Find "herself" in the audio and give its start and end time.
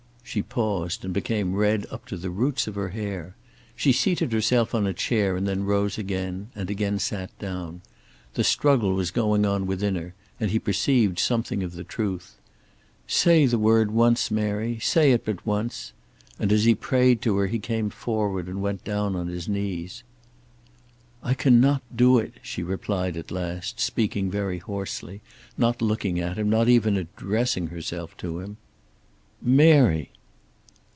4.31-4.73, 27.67-28.15